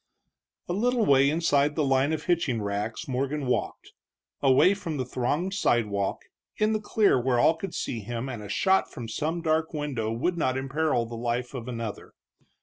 [0.67, 3.93] A little way inside the line of hitching racks Morgan walked,
[4.41, 6.23] away from the thronged sidewalk,
[6.57, 10.11] in the clear where all could see him and a shot from some dark window
[10.11, 12.15] would not imperil the life of another.